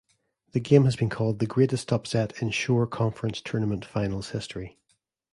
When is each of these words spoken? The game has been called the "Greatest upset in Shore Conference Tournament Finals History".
The 0.53 0.59
game 0.59 0.85
has 0.85 0.95
been 0.95 1.09
called 1.09 1.37
the 1.37 1.45
"Greatest 1.45 1.93
upset 1.93 2.41
in 2.41 2.49
Shore 2.49 2.87
Conference 2.87 3.39
Tournament 3.39 3.85
Finals 3.85 4.31
History". 4.31 4.79